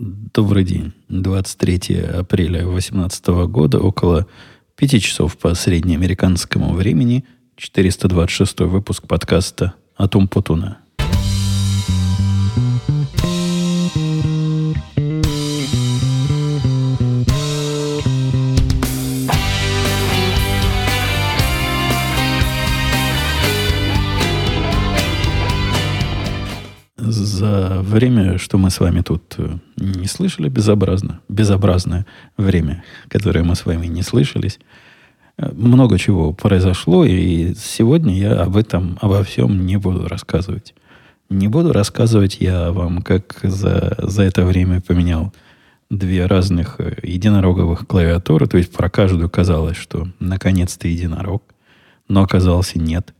[0.00, 0.92] Добрый день.
[1.08, 4.28] 23 апреля 2018 года, около
[4.76, 7.24] 5 часов по среднеамериканскому времени,
[7.56, 10.78] 426 выпуск подкаста «Атум Путуна».
[28.38, 32.06] Что мы с вами тут э, не слышали, безобразно, безобразное
[32.36, 34.58] время, которое мы с вами не слышались,
[35.36, 40.74] э, много чего произошло, и сегодня я об этом, обо всем не буду рассказывать.
[41.28, 45.32] Не буду рассказывать я вам, как за, за это время поменял
[45.90, 51.42] две разных э, единороговых клавиатуры, то есть про каждую казалось, что наконец-то единорог,
[52.08, 53.12] но оказался нет.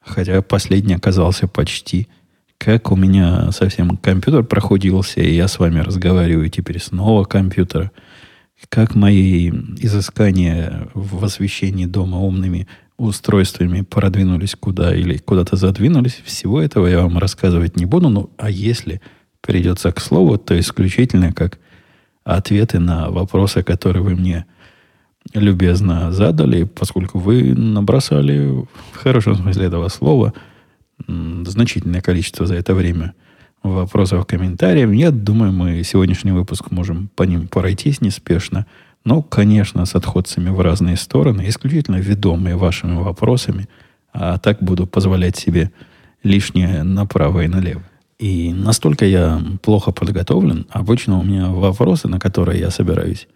[0.00, 2.08] Хотя последний оказался почти–
[2.58, 7.90] как у меня совсем компьютер проходился, и я с вами разговариваю теперь снова компьютер.
[8.68, 16.86] Как мои изыскания в освещении дома умными устройствами продвинулись куда или куда-то задвинулись, всего этого
[16.86, 18.08] я вам рассказывать не буду.
[18.08, 19.02] Ну, а если
[19.42, 21.58] придется к слову, то исключительно как
[22.24, 24.46] ответы на вопросы, которые вы мне
[25.34, 30.32] любезно задали, поскольку вы набросали в хорошем смысле этого слова–
[31.06, 33.14] значительное количество за это время
[33.62, 34.92] вопросов, комментариев.
[34.92, 38.66] Я думаю, мы сегодняшний выпуск можем по ним пройтись неспешно.
[39.04, 43.68] Но, конечно, с отходцами в разные стороны, исключительно ведомые вашими вопросами.
[44.12, 45.70] А так буду позволять себе
[46.22, 47.82] лишнее направо и налево.
[48.18, 53.28] И настолько я плохо подготовлен, обычно у меня вопросы, на которые я собираюсь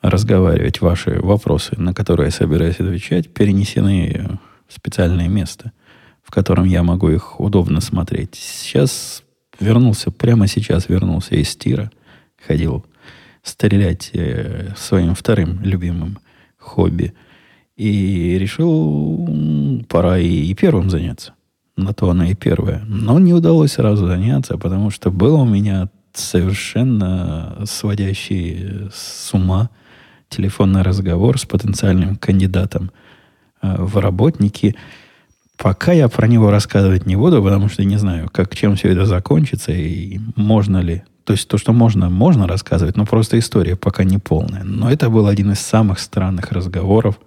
[0.00, 5.72] разговаривать, ваши вопросы, на которые я собираюсь отвечать, перенесены в специальное место–
[6.26, 8.34] в котором я могу их удобно смотреть.
[8.34, 9.22] Сейчас
[9.60, 11.92] вернулся, прямо сейчас вернулся из тира.
[12.44, 12.84] Ходил
[13.44, 16.18] стрелять э, своим вторым любимым
[16.58, 17.14] хобби.
[17.76, 21.34] И решил, пора и, и первым заняться.
[21.76, 22.82] На то она и первая.
[22.88, 29.70] Но не удалось сразу заняться, потому что был у меня совершенно сводящий с ума
[30.28, 32.90] телефонный разговор с потенциальным кандидатом
[33.62, 34.74] э, в работники–
[35.56, 39.06] Пока я про него рассказывать не буду, потому что не знаю, как, чем все это
[39.06, 41.02] закончится и можно ли.
[41.24, 44.62] То есть то, что можно, можно рассказывать, но просто история пока не полная.
[44.62, 47.18] Но это был один из самых странных разговоров,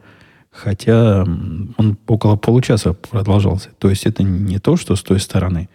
[0.52, 3.70] хотя он около получаса продолжался.
[3.78, 5.68] То есть это не то, что с той стороны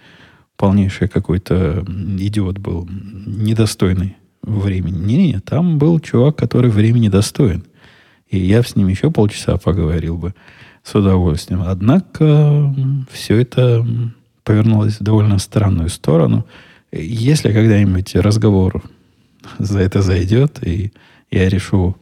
[0.56, 2.88] полнейший какой-то идиот был,
[3.26, 5.04] недостойный времени.
[5.04, 7.64] Не-не, там был чувак, который времени достоин.
[8.28, 10.34] И я с ним еще полчаса поговорил бы
[10.84, 11.62] с удовольствием.
[11.67, 12.72] Однако
[13.11, 13.84] все это
[14.45, 16.47] повернулось в довольно странную сторону.
[16.93, 18.83] Если когда-нибудь разговор
[19.59, 20.93] за это зайдет, и
[21.31, 21.97] я решу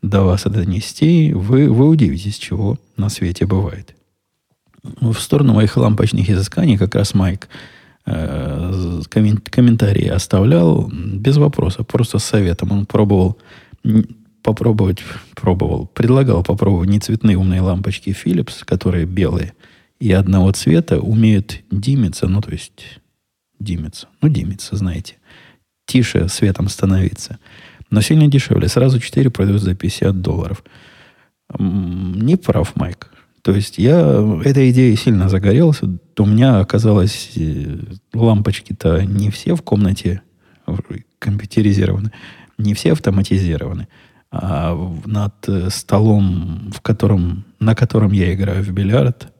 [0.00, 3.94] до вас это донести, вы, вы удивитесь, чего на свете бывает.
[5.00, 7.48] В сторону моих лампочных изысканий как раз Майк
[8.06, 12.70] э, комментарии оставлял без вопроса, просто с советом.
[12.70, 13.38] Он пробовал
[14.42, 15.02] попробовать,
[15.34, 19.54] пробовал, предлагал попробовать не цветные умные лампочки Philips, которые белые
[20.00, 23.00] и одного цвета, умеют димиться, ну, то есть
[23.58, 25.16] димиться, ну, димиться, знаете,
[25.86, 27.38] тише светом становиться.
[27.90, 28.68] Но сильно дешевле.
[28.68, 30.62] Сразу 4 продают за 50 долларов.
[31.58, 33.10] Не прав, Майк.
[33.42, 35.86] То есть я этой идеей сильно загорелся.
[36.18, 37.78] У меня оказалось э,
[38.12, 40.20] лампочки-то не все в комнате
[41.18, 42.12] компьютеризированы,
[42.58, 43.88] не все автоматизированы
[44.30, 49.32] а, над э, столом, в котором, на котором я играю в бильярд,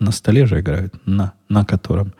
[0.00, 2.12] на столе же играют, на, на котором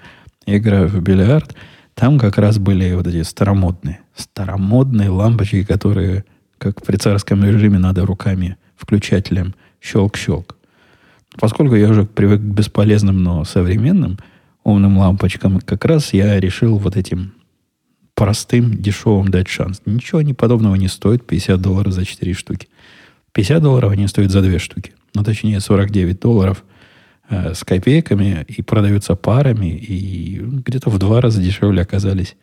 [0.46, 1.54] я играю в бильярд,
[1.94, 6.24] там как раз были вот эти старомодные, старомодные лампочки, которые,
[6.58, 10.56] как при царском режиме, надо руками включателем щелк-щелк.
[11.40, 14.18] Поскольку я уже привык к бесполезным, но современным
[14.64, 17.34] умным лампочкам, как раз я решил вот этим
[18.22, 19.82] простым, дешевым дать шанс.
[19.84, 21.26] Ничего они подобного не стоит.
[21.26, 22.68] 50 долларов за 4 штуки.
[23.32, 24.92] 50 долларов они стоят за 2 штуки.
[25.12, 26.62] Ну, точнее, 49 долларов
[27.28, 29.76] э, с копейками и продаются парами.
[29.76, 32.36] И где-то в два раза дешевле оказались,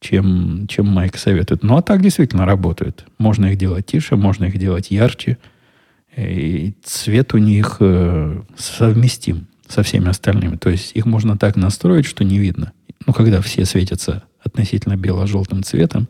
[0.00, 1.62] чем, чем Майк советует.
[1.62, 3.06] Ну, а так действительно работают.
[3.18, 5.38] Можно их делать тише, можно их делать ярче.
[6.16, 10.56] И цвет у них э, совместим со всеми остальными.
[10.56, 12.72] То есть их можно так настроить, что не видно.
[13.06, 16.08] Ну, когда все светятся относительно бело-желтым цветом.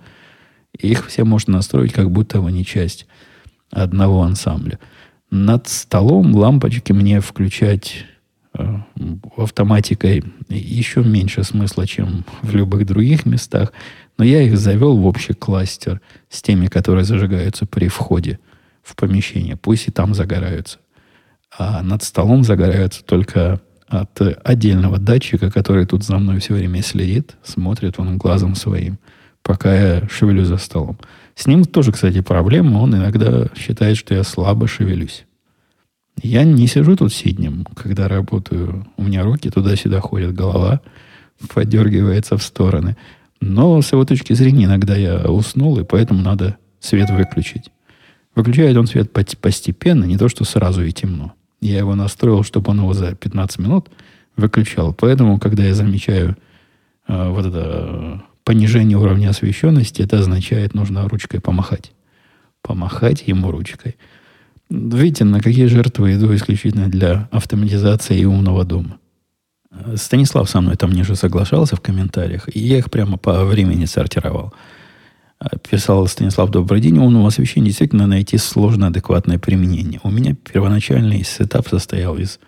[0.79, 3.07] И их все можно настроить, как будто они часть
[3.71, 4.79] одного ансамбля.
[5.31, 8.07] Над столом лампочки мне включать
[8.55, 8.79] э,
[9.37, 13.73] автоматикой еще меньше смысла, чем в любых других местах.
[14.17, 16.01] Но я их завел в общий кластер
[16.31, 18.39] с теми, которые зажигаются при входе
[18.83, 19.57] в помещение.
[19.57, 20.79] Пусть и там загораются.
[21.57, 27.37] А над столом загораются только от отдельного датчика, который тут за мной все время следит,
[27.43, 28.99] смотрит он глазом своим,
[29.43, 30.99] пока я шевелю за столом.
[31.35, 32.79] С ним тоже, кстати, проблема.
[32.79, 35.25] Он иногда считает, что я слабо шевелюсь.
[36.21, 38.87] Я не сижу тут сиднем, когда работаю.
[38.97, 40.81] У меня руки туда-сюда ходят, голова
[41.55, 42.97] подергивается в стороны.
[43.41, 47.71] Но с его точки зрения иногда я уснул, и поэтому надо свет выключить.
[48.35, 51.35] Выключает он свет постепенно, не то что сразу и темно.
[51.61, 53.89] Я его настроил, чтобы он его за 15 минут
[54.37, 54.95] выключал.
[54.95, 56.37] Поэтому, когда я замечаю
[57.09, 61.93] э, вот это понижение уровня освещенности, это означает, нужно ручкой помахать.
[62.63, 63.97] Помахать ему ручкой.
[64.71, 68.99] Видите, на какие жертвы иду исключительно для автоматизации и умного дома.
[69.97, 74.55] Станислав со мной там ниже соглашался в комментариях, и я их прямо по времени сортировал.
[75.71, 80.01] Писал Станислав, добрый день, умного освещения действительно найти сложно адекватное применение.
[80.03, 82.41] У меня первоначальный сетап состоял из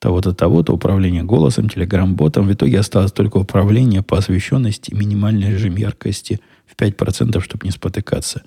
[0.00, 2.48] того-то, того-то, управления голосом, телеграм-ботом.
[2.48, 8.42] В итоге осталось только управление по освещенности, минимальный режим яркости в 5%, чтобы не спотыкаться.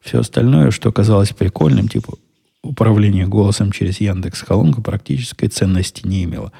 [0.00, 2.14] Все остальное, что казалось прикольным, типа
[2.62, 6.52] управление голосом через Яндекс Колонку практической ценности не имело.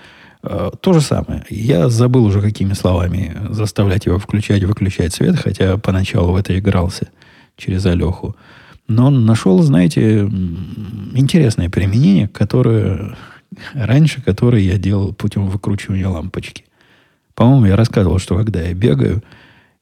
[0.43, 1.45] А, то же самое.
[1.51, 7.09] Я забыл уже, какими словами заставлять его включать, выключать свет, хотя поначалу в это игрался
[7.57, 8.37] через Алеху.
[8.87, 10.21] Но он нашел, знаете,
[11.15, 13.17] интересное применение, которое
[13.75, 16.65] раньше, которое я делал путем выкручивания лампочки.
[17.35, 19.23] По-моему, я рассказывал, что когда я бегаю,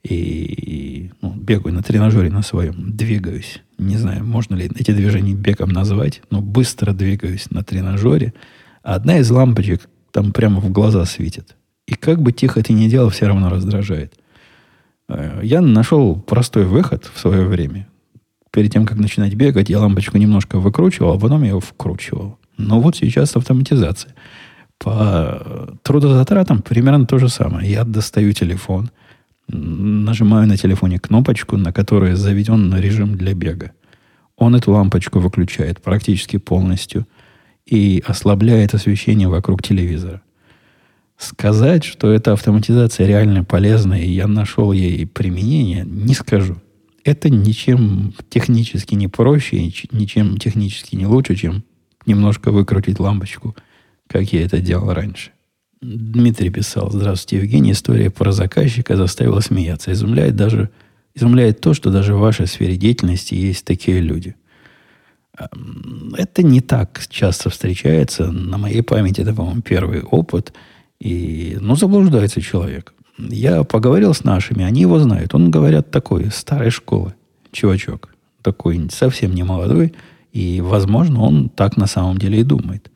[0.02, 3.62] и ну, бегаю на тренажере на своем, двигаюсь.
[3.78, 8.32] Не знаю, можно ли эти движения бегом назвать, но быстро двигаюсь на тренажере.
[8.82, 11.56] Одна из лампочек там прямо в глаза светит.
[11.86, 14.14] И как бы тихо ты ни делал, все равно раздражает.
[15.10, 17.86] Э, я нашел простой выход в свое время.
[18.50, 22.38] Перед тем, как начинать бегать, я лампочку немножко выкручивал, а потом я ее вкручивал.
[22.56, 24.14] Но вот сейчас автоматизация.
[24.78, 27.70] По трудозатратам примерно то же самое.
[27.70, 28.90] Я достаю телефон–
[29.48, 33.72] нажимаю на телефоне кнопочку, на которой заведен режим для бега.
[34.36, 37.06] Он эту лампочку выключает практически полностью
[37.66, 40.22] и ослабляет освещение вокруг телевизора.
[41.18, 46.56] Сказать, что эта автоматизация реально полезна, и я нашел ей применение, не скажу.
[47.04, 51.64] Это ничем технически не проще, ничем технически не лучше, чем
[52.04, 53.56] немножко выкрутить лампочку,
[54.08, 55.30] как я это делал раньше.
[55.80, 59.92] Дмитрий писал, здравствуйте, Евгений, история про заказчика заставила смеяться.
[59.92, 60.70] Изумляет даже,
[61.14, 64.36] изумляет то, что даже в вашей сфере деятельности есть такие люди.
[66.16, 68.30] Это не так часто встречается.
[68.30, 70.52] На моей памяти это, по-моему, первый опыт.
[70.98, 72.94] И, ну, заблуждается человек.
[73.18, 75.34] Я поговорил с нашими, они его знают.
[75.34, 77.14] Он, говорят, такой, старой школы,
[77.52, 78.14] чувачок.
[78.42, 79.94] Такой совсем не молодой.
[80.32, 82.90] И, возможно, он так на самом деле и думает.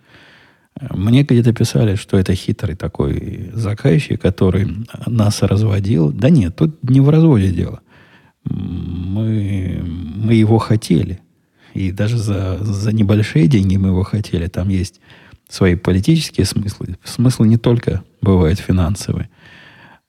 [0.91, 6.11] Мне где-то писали, что это хитрый такой заказчик, который нас разводил.
[6.11, 7.81] Да нет, тут не в разводе дело.
[8.45, 11.21] Мы, мы его хотели.
[11.75, 14.47] И даже за, за небольшие деньги мы его хотели.
[14.47, 15.01] Там есть
[15.49, 16.97] свои политические смыслы.
[17.05, 19.29] Смыслы не только бывают финансовые.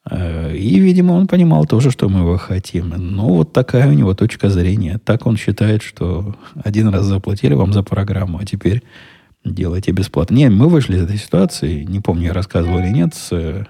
[0.09, 2.89] Э, и, видимо, он понимал тоже, что мы его хотим.
[2.89, 4.99] Но вот такая у него точка зрения.
[5.03, 8.83] Так он считает, что один раз заплатили вам за программу, а теперь
[9.43, 10.35] делайте бесплатно.
[10.35, 13.67] Не, мы вышли из этой ситуации, не помню, я рассказывал или нет, с,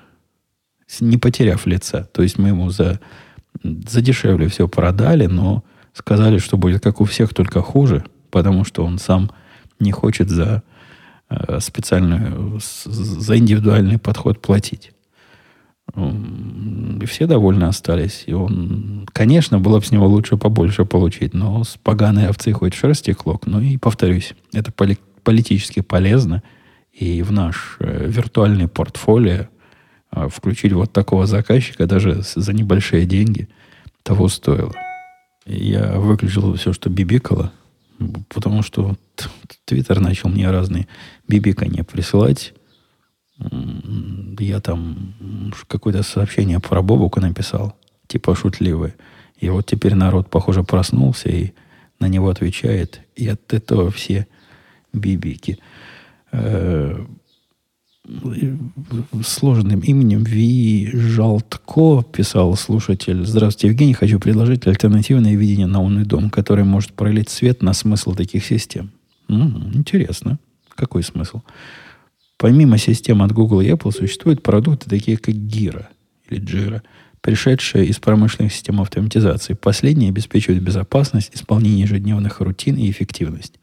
[0.87, 2.07] с, не потеряв лица.
[2.11, 2.99] То есть мы ему за,
[3.63, 5.63] за дешевле все продали, но
[5.93, 9.31] сказали, что будет как у всех, только хуже, потому что он сам
[9.79, 10.63] не хочет за
[11.29, 14.91] э, специальную, за индивидуальный подход платить.
[15.93, 18.23] И все довольны остались.
[18.25, 22.73] И он, конечно, было бы с него лучше побольше получить, но с поганой овцы хоть
[22.73, 23.45] шерсти клок.
[23.45, 26.43] Ну и повторюсь, это поли политически полезно
[26.93, 29.47] и в наш э, виртуальный портфолио
[30.11, 33.49] э, включить вот такого заказчика даже за небольшие деньги
[34.03, 34.73] того стоило.
[35.45, 37.51] Я выключил все, что бибикало,
[38.29, 38.95] потому что
[39.65, 40.87] Твиттер начал мне разные
[41.27, 42.53] бибикания присылать.
[44.39, 45.15] Я там
[45.67, 47.75] какое-то сообщение про Бобука написал,
[48.07, 48.95] типа шутливое.
[49.39, 51.53] И вот теперь народ, похоже, проснулся и
[51.99, 53.01] на него отвечает.
[53.15, 54.27] И от этого все
[54.93, 55.57] бибики.
[59.23, 63.25] Сложным именем Ви Жалтко писал слушатель.
[63.25, 63.93] Здравствуйте, Евгений.
[63.93, 68.91] Хочу предложить альтернативное видение на умный дом, который может пролить свет на смысл таких систем.
[69.29, 70.39] М-м, интересно.
[70.75, 71.41] Какой смысл?
[72.37, 75.85] Помимо систем от Google и Apple существуют продукты такие, как Gira
[76.29, 76.81] или Jira,
[77.21, 79.53] пришедшие из промышленных систем автоматизации.
[79.53, 83.59] Последние обеспечивают безопасность, исполнение ежедневных рутин и эффективность.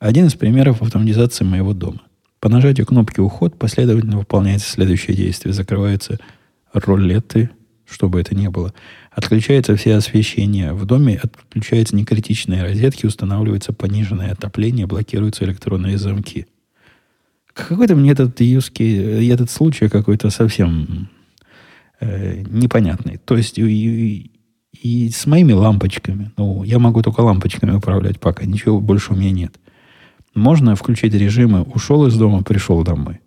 [0.00, 2.00] Один из примеров автоматизации моего дома.
[2.44, 5.54] По нажатию кнопки «Уход» последовательно выполняется следующее действие.
[5.54, 6.18] Закрываются
[6.74, 7.48] рулеты,
[7.86, 8.74] чтобы это не было.
[9.10, 16.46] Отключается все освещение в доме, отключаются некритичные розетки, устанавливается пониженное отопление, блокируются электронные замки.
[17.54, 18.94] Какой-то мне этот юский,
[19.32, 21.08] этот случай какой-то совсем
[22.00, 23.16] э, непонятный.
[23.24, 24.30] То есть и,
[24.82, 29.30] и с моими лампочками, ну, я могу только лампочками управлять пока, ничего больше у меня
[29.30, 29.58] нет.
[30.34, 33.20] Можно включить режимы «ушел из дома, пришел домой».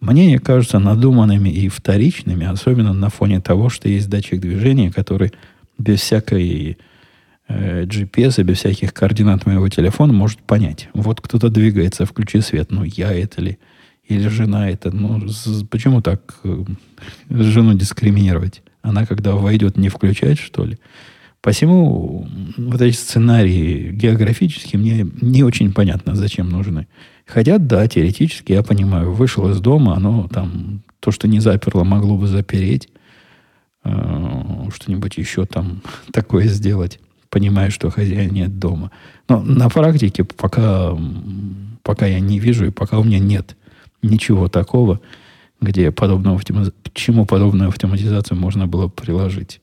[0.00, 5.32] Мне кажутся надуманными и вторичными, особенно на фоне того, что есть датчик движения, который
[5.76, 6.78] без всякой
[7.48, 10.88] э, GPS без всяких координат моего телефона может понять.
[10.94, 12.70] Вот кто-то двигается, включи свет.
[12.70, 13.58] Ну, я это ли?
[14.06, 14.90] Или жена это?
[14.90, 15.20] Ну,
[15.68, 16.64] почему так э,
[17.28, 18.62] жену дискриминировать?
[18.82, 20.78] Она, когда войдет, не включает, что ли?
[21.40, 22.26] Посему
[22.56, 26.88] вот эти сценарии географические мне не очень понятно, зачем нужны.
[27.26, 32.16] Хотя, да, теоретически я понимаю, вышел из дома, оно там, то, что не заперло, могло
[32.16, 32.88] бы запереть,
[33.84, 36.98] э, что-нибудь еще там такое сделать,
[37.30, 38.90] понимая, что хозяин нет дома.
[39.28, 40.96] Но на практике пока,
[41.82, 43.56] пока я не вижу и пока у меня нет
[44.02, 45.00] ничего такого,
[45.60, 46.40] где подобного
[46.94, 49.60] чему подобную автоматизацию можно было приложить.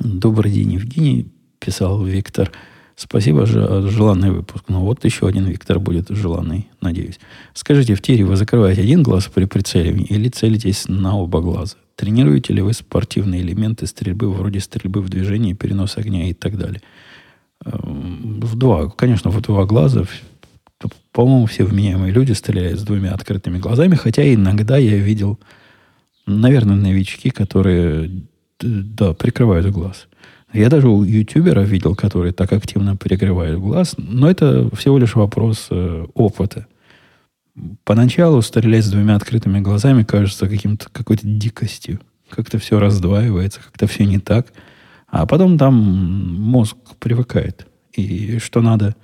[0.00, 1.28] Добрый день, Евгений,
[1.58, 2.52] писал Виктор.
[2.94, 4.64] Спасибо за желанный выпуск.
[4.68, 7.18] Ну вот еще один Виктор будет желанный, надеюсь.
[7.54, 11.76] Скажите, в тире вы закрываете один глаз при прицеливании или целитесь на оба глаза?
[11.96, 16.82] Тренируете ли вы спортивные элементы стрельбы, вроде стрельбы в движении, перенос огня и так далее?
[17.64, 20.04] Эм, в два, конечно, в два глаза.
[21.12, 25.40] По-моему, все вменяемые люди стреляют с двумя открытыми глазами, хотя иногда я видел,
[26.26, 28.10] наверное, новички, которые
[28.60, 30.08] да, прикрывают глаз.
[30.52, 35.68] Я даже у ютубера видел, которые так активно перекрывают глаз, но это всего лишь вопрос
[35.70, 36.66] э, опыта.
[37.84, 42.00] Поначалу стрелять с двумя открытыми глазами кажется каким-то какой-то дикостью.
[42.30, 44.52] Как-то все раздваивается, как-то все не так.
[45.08, 47.66] А потом там мозг привыкает.
[47.92, 48.94] И что надо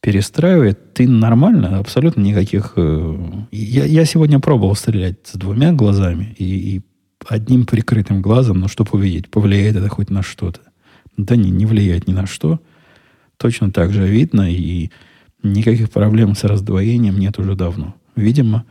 [0.00, 2.74] перестраивать, ты нормально, абсолютно никаких...
[2.76, 3.16] Э,
[3.52, 6.82] я, я сегодня пробовал стрелять с двумя глазами и, и
[7.28, 10.60] одним прикрытым глазом, но чтобы увидеть, повлияет это хоть на что-то.
[11.16, 12.60] Да не, не влияет ни на что.
[13.36, 14.90] Точно так же видно, и
[15.42, 17.94] никаких проблем с раздвоением нет уже давно.
[18.16, 18.64] Видимо,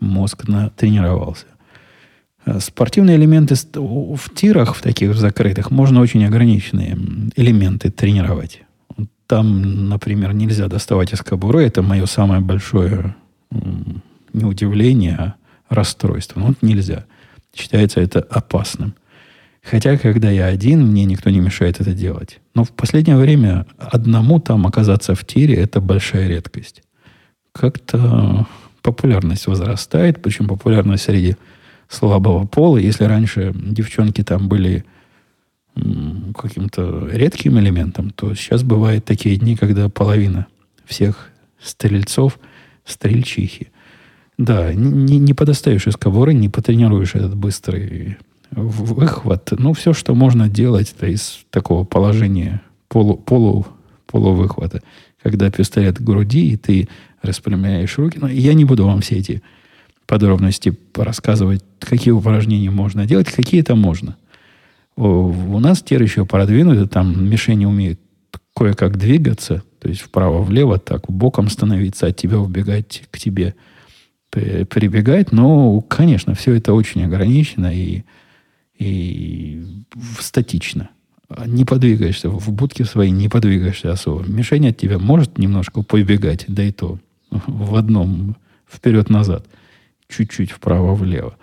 [0.00, 1.46] мозг натренировался.
[2.44, 6.96] А спортивные элементы в тирах, в таких закрытых, можно очень ограниченные
[7.34, 8.62] элементы тренировать.
[9.26, 11.64] Там, например, нельзя доставать из кобуры.
[11.64, 13.16] Это мое самое большое
[14.32, 15.34] не удивление, а
[15.68, 16.40] расстройство.
[16.40, 17.06] Ну, вот нельзя
[17.56, 18.94] считается это опасным.
[19.62, 22.38] Хотя, когда я один, мне никто не мешает это делать.
[22.54, 26.82] Но в последнее время одному там оказаться в тире– это большая редкость.
[27.52, 28.46] Как-то
[28.82, 31.36] популярность возрастает, причем популярность среди
[31.88, 32.76] слабого пола.
[32.76, 34.84] Если раньше девчонки там были
[35.74, 40.46] каким-то редким элементом, то сейчас бывают такие дни, когда половина
[40.86, 42.38] всех стрельцов–
[42.86, 43.68] стрельчихи.
[44.38, 48.18] Да, не, не подостаешь из кобуры, не потренируешь этот быстрый
[48.50, 49.50] выхват.
[49.58, 53.66] Ну, все, что можно делать, это из такого положения полу, полу,
[54.06, 54.82] полувыхвата.
[55.22, 56.88] Когда пистолет к груди, и ты
[57.22, 58.18] распрямляешь руки.
[58.20, 59.42] Но я не буду вам все эти
[60.06, 64.16] подробности рассказывать, какие упражнения можно делать, какие это можно.
[64.96, 68.00] У нас теперь еще продвинуты, там мишени умеют
[68.54, 73.54] кое-как двигаться, то есть вправо-влево, так, боком становиться, от тебя убегать к тебе–
[74.68, 78.04] прибегать, но, конечно, все это очень ограничено и,
[78.78, 79.64] и
[80.20, 80.90] статично.
[81.46, 84.24] Не подвигаешься, в будке своей не подвигаешься особо.
[84.28, 86.98] Мишень от тебя может немножко побегать, да и то
[87.30, 88.36] в одном
[88.70, 89.46] вперед-назад,
[90.08, 91.36] чуть-чуть вправо-влево.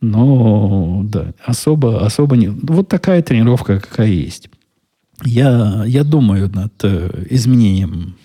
[0.00, 2.48] Но, да, особо, особо не...
[2.48, 4.48] Вот такая тренировка, какая есть.
[5.24, 8.16] Я, я думаю над э, изменением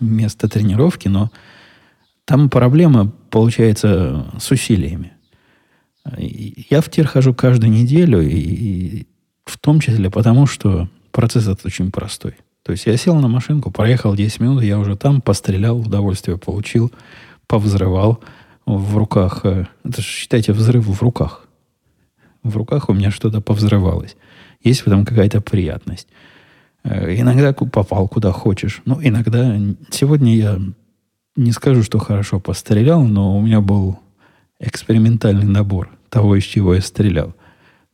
[0.00, 1.30] места тренировки, но
[2.24, 5.12] там проблема получается с усилиями.
[6.16, 9.06] Я в тир хожу каждую неделю, и, и
[9.44, 12.34] в том числе потому, что процесс этот очень простой.
[12.62, 16.92] То есть я сел на машинку, проехал 10 минут, я уже там пострелял, удовольствие получил,
[17.46, 18.22] повзрывал
[18.64, 19.40] в руках.
[19.44, 21.46] Э, это же, считайте, взрыв в руках.
[22.42, 24.16] В руках у меня что-то повзрывалось.
[24.62, 26.08] Есть в этом какая-то приятность.
[26.84, 28.80] Э, иногда попал куда хочешь.
[28.86, 29.58] Ну, иногда...
[29.90, 30.58] Сегодня я
[31.36, 33.98] не скажу, что хорошо пострелял, но у меня был
[34.60, 37.34] экспериментальный набор того, из чего я стрелял.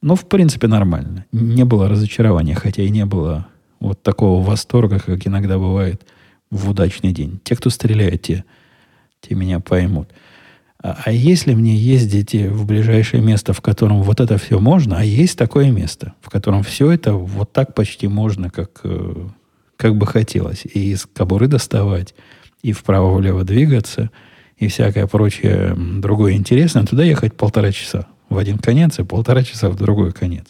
[0.02, 1.26] Но, в принципе, нормально.
[1.32, 3.46] Не было разочарования, хотя и не было
[3.80, 6.06] вот такого восторга, как иногда бывает
[6.50, 7.40] в удачный день.
[7.44, 8.44] Те, кто стреляет, те,
[9.20, 10.10] те меня поймут.
[10.82, 15.04] А, а если мне ездить в ближайшее место, в котором вот это все можно, а
[15.04, 19.28] есть такое место, в котором все это вот так почти можно, как, э,
[19.76, 22.14] как бы хотелось, и из кобуры доставать,
[22.62, 24.10] и вправо-влево двигаться,
[24.56, 29.70] и всякое прочее другое интересное, туда ехать полтора часа в один конец и полтора часа
[29.70, 30.46] в другой конец.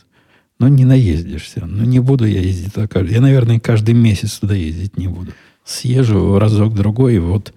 [0.59, 1.65] Ну, не наездишься.
[1.65, 3.01] Ну, не буду я ездить туда.
[3.01, 5.33] Я, наверное, каждый месяц туда ездить не буду.
[5.65, 7.55] Съезжу разок-другой, и вот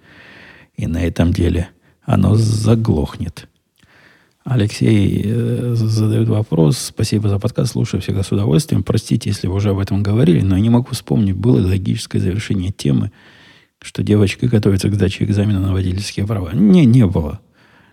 [0.76, 1.68] и на этом деле
[2.02, 3.48] оно заглохнет.
[4.44, 6.78] Алексей э, задает вопрос.
[6.78, 7.72] Спасибо за подкаст.
[7.72, 8.82] Слушаю всегда с удовольствием.
[8.82, 12.70] Простите, если вы уже об этом говорили, но я не могу вспомнить, было логическое завершение
[12.70, 13.10] темы,
[13.84, 16.50] что девочка готовится к сдаче экзамена на водительские права.
[16.54, 17.40] Не, не было.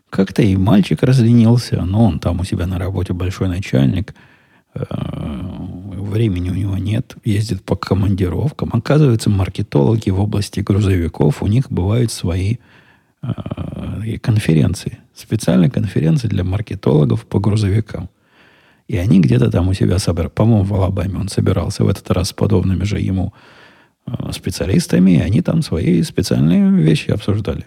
[0.09, 4.15] Как-то и мальчик разленился, но он там у себя на работе большой начальник.
[4.73, 4.83] Э,
[6.11, 8.69] времени у него нет, ездит по командировкам.
[8.73, 12.57] Оказывается, маркетологи в области грузовиков, у них бывают свои
[13.21, 14.97] э, конференции.
[15.13, 18.09] Специальные конференции для маркетологов по грузовикам.
[18.87, 20.29] И они где-то там у себя собирали.
[20.29, 23.33] По-моему, в Алабаме он собирался в этот раз с подобными же ему
[24.31, 25.11] специалистами.
[25.11, 27.65] И они там свои специальные вещи обсуждали.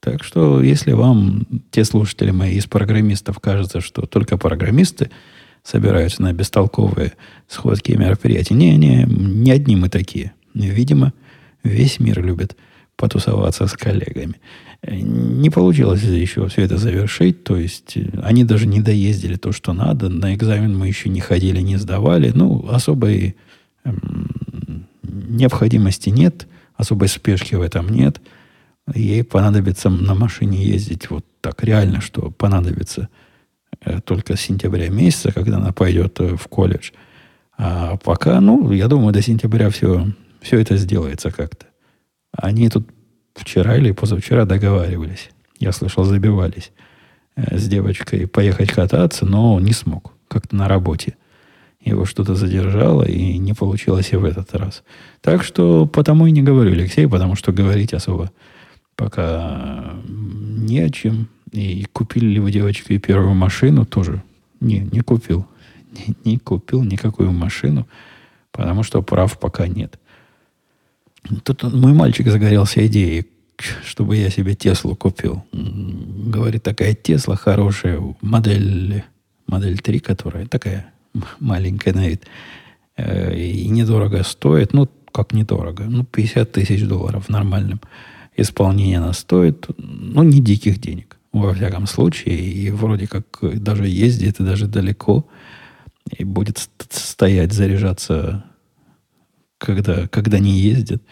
[0.00, 5.10] Так что, если вам, те слушатели мои из программистов, кажется, что только программисты
[5.64, 7.14] собираются на бестолковые
[7.48, 10.32] сходки и мероприятия, не, не, не одни мы такие.
[10.54, 11.12] Видимо,
[11.64, 12.56] весь мир любит
[12.96, 14.36] потусоваться с коллегами.
[14.86, 20.08] Не получилось еще все это завершить, то есть они даже не доездили то, что надо.
[20.08, 22.30] На экзамен мы еще не ходили, не сдавали.
[22.34, 23.36] Ну, особой
[25.28, 26.46] необходимости нет,
[26.76, 28.20] особой спешки в этом нет–
[28.94, 33.08] ей понадобится на машине ездить вот так реально, что понадобится
[33.80, 36.90] э, только с сентября месяца, когда она пойдет э, в колледж.
[37.58, 40.06] А пока, ну, я думаю, до сентября все,
[40.40, 41.66] все это сделается как-то.
[42.32, 42.88] Они тут
[43.34, 45.30] вчера или позавчера договаривались.
[45.58, 46.70] Я слышал, забивались
[47.34, 50.12] э, с девочкой поехать кататься, но не смог.
[50.28, 51.16] Как-то на работе.
[51.86, 54.82] Его что-то задержало, и не получилось и в этот раз.
[55.20, 58.32] Так что потому и не говорю, Алексей, потому что говорить особо
[58.96, 61.28] пока не о чем.
[61.52, 64.24] И купили ли вы, девочки, первую машину, тоже
[64.58, 65.46] не, не купил.
[65.92, 67.86] Не, не купил никакую машину,
[68.50, 70.00] потому что прав пока нет.
[71.44, 73.28] Тут мой мальчик загорелся идеей,
[73.84, 75.44] чтобы я себе Теслу купил.
[75.52, 79.04] Говорит, такая Тесла хорошая, модель,
[79.46, 80.92] модель 3, которая такая
[81.40, 82.24] маленькая на вид,
[82.96, 84.72] э, и недорого стоит.
[84.72, 85.84] Ну, как недорого?
[85.84, 87.80] Ну, 50 тысяч долларов в нормальном
[88.36, 92.38] исполнение она стоит, ну, не диких денег, во всяком случае.
[92.38, 95.26] И вроде как даже ездит, и даже далеко,
[96.16, 98.44] и будет стоять, заряжаться,
[99.58, 101.02] когда, когда не ездит.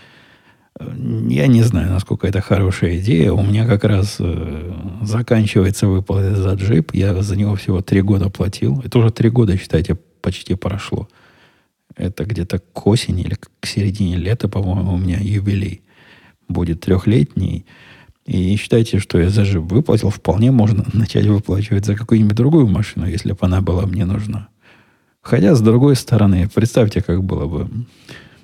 [0.80, 3.32] Я не знаю, насколько это хорошая идея.
[3.32, 6.92] У меня как раз э, заканчивается выплата за джип.
[6.94, 8.80] Я за него всего три года платил.
[8.84, 11.08] Это уже три года, считайте, почти прошло.
[11.96, 15.82] Это где-то к осени или к середине лета, по-моему, у меня юбилей
[16.48, 17.66] будет трехлетний,
[18.26, 23.06] и считайте, что я за жив выплатил, вполне можно начать выплачивать за какую-нибудь другую машину,
[23.06, 24.48] если бы она была мне нужна.
[25.20, 27.68] Хотя, с другой стороны, представьте, как было бы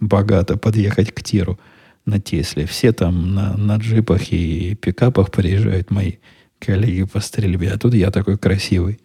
[0.00, 1.58] богато подъехать к тиру
[2.06, 2.66] на Тесле.
[2.66, 6.14] Все там на, на джипах и пикапах приезжают мои
[6.58, 9.00] коллеги по стрельбе, а тут я такой красивый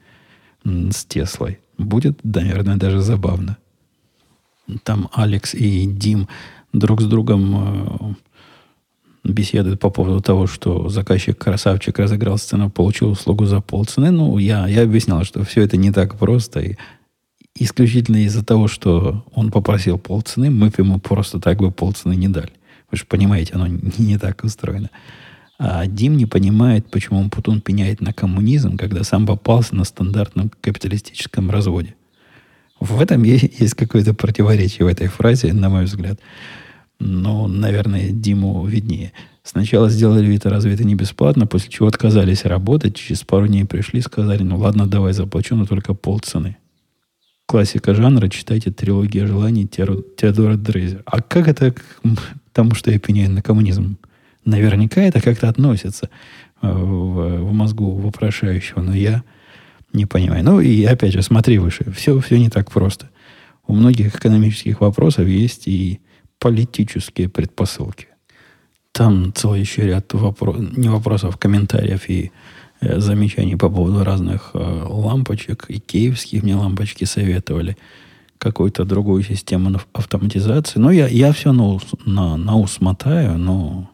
[0.63, 1.59] с Теслой.
[1.77, 3.57] Будет, наверное, даже забавно.
[4.83, 6.27] Там Алекс и Дим
[6.73, 8.15] друг с другом
[9.23, 14.11] э, беседует по поводу того, что заказчик красавчик разыграл сцену, получил услугу за полцены.
[14.11, 16.59] Ну, я, я объяснял, что все это не так просто.
[16.61, 16.77] И
[17.55, 22.27] исключительно из-за того, что он попросил полцены, мы бы ему просто так бы полцены не
[22.27, 22.51] дали.
[22.95, 24.89] Вы же понимаете, оно не, не так устроено.
[25.59, 30.49] А Дим не понимает, почему он Путун пеняет на коммунизм, когда сам попался на стандартном
[30.61, 31.95] капиталистическом разводе.
[32.79, 36.21] В этом есть, есть какое-то противоречие в этой фразе, на мой взгляд.
[36.97, 39.11] Но, наверное, Диму виднее.
[39.43, 42.95] Сначала сделали вид, разве это не бесплатно, после чего отказались работать.
[42.95, 46.55] Через пару дней пришли, сказали, ну ладно, давай заплачу, но только полцены.
[47.45, 51.03] Классика жанра, читайте «Трилогия желаний» Теодора Дрейзера.
[51.05, 51.75] А как это
[52.55, 53.97] тому, что я пеняю на коммунизм?
[54.45, 56.09] Наверняка это как-то относится
[56.61, 59.23] э, в, в мозгу вопрошающего, но я
[59.93, 60.43] не понимаю.
[60.43, 61.91] Ну и опять же, смотри выше.
[61.91, 63.09] Все, все не так просто.
[63.67, 65.99] У многих экономических вопросов есть и
[66.39, 68.07] политические предпосылки.
[68.91, 72.31] Там целый еще ряд вопросов, не вопросов, комментариев и
[72.79, 75.65] э, замечаний по поводу разных э, лампочек.
[75.67, 77.75] И киевские мне лампочки советовали.
[78.45, 80.77] Какую-то другую систему автоматизации.
[80.77, 83.89] Но я, я все на ус, на, на ус мотаю, но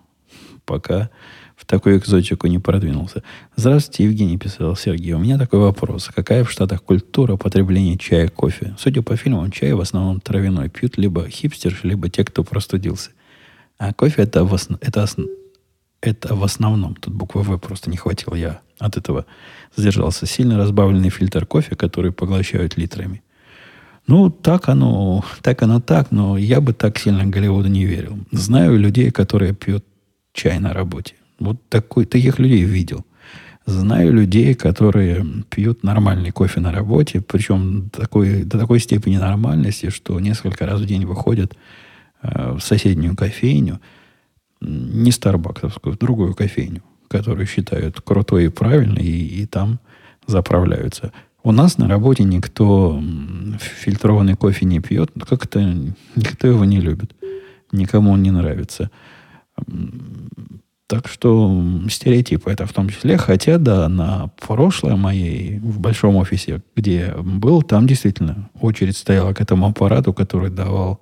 [0.66, 1.10] пока
[1.56, 3.24] в такую экзотику не продвинулся.
[3.56, 5.14] Здравствуйте, Евгений, писал Сергей.
[5.14, 6.10] У меня такой вопрос.
[6.14, 8.76] Какая в Штатах культура потребления чая и кофе?
[8.78, 13.12] Судя по фильмам, чай в основном травяной пьют либо хипстерши, либо те, кто простудился.
[13.78, 14.78] А кофе это в, основ...
[14.82, 15.30] это, основ...
[16.02, 16.96] это в основном.
[16.96, 18.36] Тут буквы В просто не хватило.
[18.36, 19.26] Я от этого
[19.78, 20.26] сдержался.
[20.26, 23.24] Сильно разбавленный фильтр кофе, который поглощают литрами.
[24.08, 28.20] Ну, так оно, так оно так, но я бы так сильно Голливуду не верил.
[28.32, 29.86] Знаю людей, которые пьют
[30.34, 31.16] чай на работе.
[31.40, 33.06] Вот такой, таких людей видел.
[33.66, 40.20] Знаю людей, которые пьют нормальный кофе на работе, причем такой, до такой степени нормальности, что
[40.20, 41.56] несколько раз в день выходят
[42.24, 43.80] э, в соседнюю кофейню,
[44.62, 49.80] не старбаксовскую, в другую кофейню, которую считают крутой и правильной, и, и там
[50.26, 51.12] заправляются.
[51.44, 53.02] У нас на работе никто
[53.60, 55.62] фильтрованный кофе не пьет, как-то
[56.16, 57.16] никто его не любит.
[57.72, 58.92] Никому он не нравится.
[60.88, 63.18] Так что стереотипы это в том числе.
[63.18, 69.42] Хотя, да, на прошлое моей в большом офисе, где был, там действительно очередь стояла к
[69.42, 71.00] этому аппарату, который давал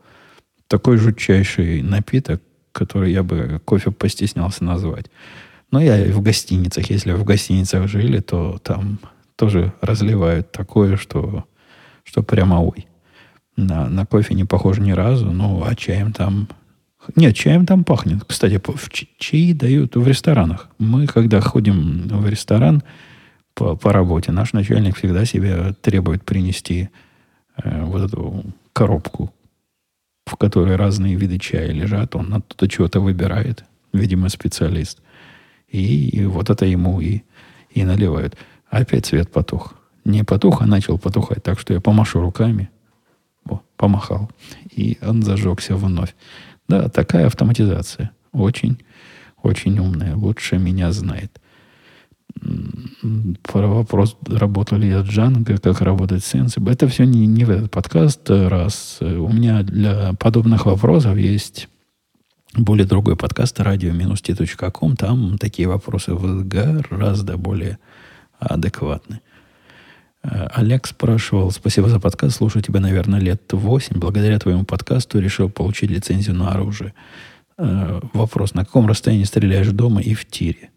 [0.68, 5.08] такой жутчайший напиток, который я бы кофе постеснялся назвать.
[5.72, 9.00] Но я и в гостиницах, если в гостиницах жили, то там
[9.40, 11.46] тоже разливают такое, что,
[12.04, 12.88] что прямо ой.
[13.56, 16.50] На, на кофе не похоже ни разу, ну, а чаем там
[17.16, 18.26] нет, чаем там пахнет.
[18.28, 20.70] Кстати, в чаи дают в ресторанах.
[20.78, 22.84] Мы, когда ходим в ресторан
[23.54, 26.90] по, по работе, наш начальник всегда себе требует принести
[27.64, 29.34] э, вот эту коробку,
[30.26, 32.14] в которой разные виды чая лежат.
[32.18, 35.00] Он оттуда чего-то выбирает, видимо, специалист.
[35.70, 37.22] И, и вот это ему и,
[37.70, 38.36] и наливают.
[38.70, 39.74] Опять свет потух.
[40.06, 41.44] Не потух, а начал потухать.
[41.44, 42.70] Так что я помашу руками.
[43.50, 44.30] О, помахал.
[44.72, 46.16] И он зажегся вновь.
[46.68, 48.12] Да, такая автоматизация.
[48.32, 48.80] Очень,
[49.42, 50.16] очень умная.
[50.16, 51.40] Лучше меня знает.
[53.44, 56.72] Про вопрос, работал ли я Django, как работать с Sensible.
[56.72, 58.30] Это все не, не в этот подкаст.
[58.30, 61.68] Раз у меня для подобных вопросов есть
[62.56, 64.96] более другой подкаст радио-t.com.
[64.96, 67.80] Там такие вопросы гораздо более
[68.40, 69.22] адекватны.
[70.24, 73.98] Э, Олег спрашивал, спасибо за подкаст, слушаю тебя, наверное, лет 8.
[73.98, 76.94] Благодаря твоему подкасту решил получить лицензию на оружие.
[77.58, 80.72] Э, вопрос, на каком расстоянии стреляешь дома и в тире?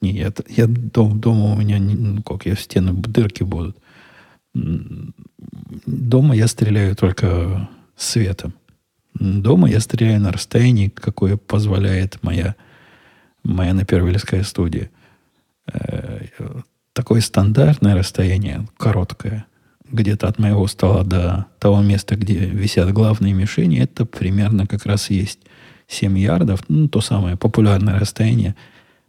[0.00, 0.12] Не,
[0.48, 3.76] я, дом, дома у меня, ну как, я в стены дырки будут.
[4.52, 8.54] Дома я стреляю только светом.
[9.14, 12.54] Дома я стреляю на расстоянии, какое позволяет моя,
[13.44, 14.90] моя напервильская студия.
[16.94, 19.46] Такое стандартное расстояние, короткое,
[19.90, 25.10] где-то от моего стола до того места, где висят главные мишени, это примерно как раз
[25.10, 25.40] есть
[25.88, 28.54] 7 ярдов, ну, то самое популярное расстояние,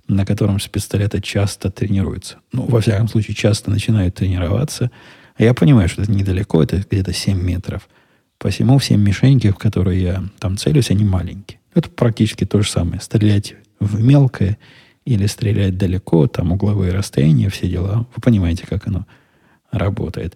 [0.07, 2.37] на котором с пистолета часто тренируются.
[2.51, 4.89] Ну, во всяком случае, часто начинают тренироваться.
[5.37, 7.87] А я понимаю, что это недалеко, это где-то 7 метров.
[8.39, 11.59] Посему все мишеньки, в которые я там целюсь, они маленькие.
[11.75, 12.99] Это практически то же самое.
[12.99, 14.57] Стрелять в мелкое
[15.05, 18.07] или стрелять далеко, там угловые расстояния, все дела.
[18.15, 19.05] Вы понимаете, как оно
[19.71, 20.35] работает.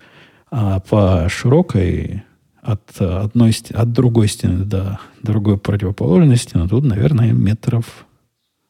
[0.51, 2.23] А по широкой
[2.61, 8.05] от одной от другой стены до другой противоположной стены, тут, наверное, метров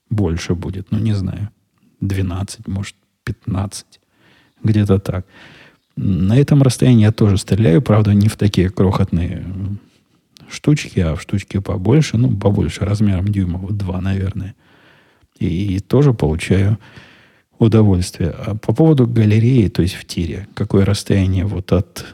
[0.09, 0.89] больше будет.
[0.91, 1.49] Ну, не знаю.
[1.99, 3.85] 12, может, 15.
[4.63, 5.25] Где-то так.
[5.97, 9.45] На этом расстоянии я тоже стреляю, правда, не в такие крохотные
[10.49, 14.55] штучки, а в штучки побольше, ну, побольше, размером дюймов 2, наверное–
[15.39, 16.77] и, тоже получаю
[17.57, 18.29] удовольствие.
[18.29, 22.05] А по поводу галереи, то есть в тире, какое расстояние вот от